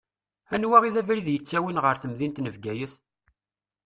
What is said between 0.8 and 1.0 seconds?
i d